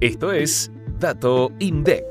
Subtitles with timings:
[0.00, 2.04] Esto es Dato INDEC.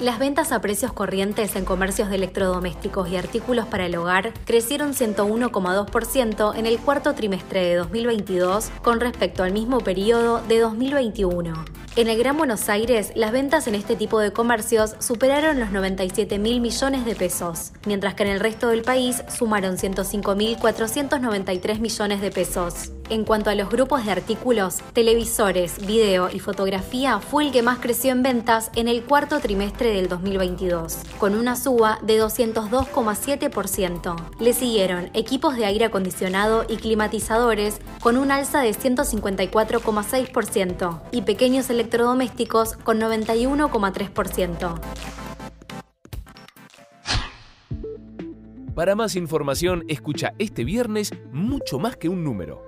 [0.00, 4.94] Las ventas a precios corrientes en comercios de electrodomésticos y artículos para el hogar crecieron
[4.94, 11.66] 101,2% en el cuarto trimestre de 2022 con respecto al mismo periodo de 2021.
[11.96, 16.38] En el Gran Buenos Aires, las ventas en este tipo de comercios superaron los 97
[16.38, 21.80] mil millones de pesos, mientras que en el resto del país sumaron 105 mil 493
[21.80, 22.92] millones de pesos.
[23.10, 27.78] En cuanto a los grupos de artículos, televisores, video y fotografía fue el que más
[27.78, 34.14] creció en ventas en el cuarto trimestre del 2022, con una suba de 202,7%.
[34.38, 41.70] Le siguieron equipos de aire acondicionado y climatizadores con un alza de 154,6% y pequeños
[41.70, 44.78] electrodomésticos con 91,3%.
[48.74, 52.67] Para más información, escucha este viernes mucho más que un número.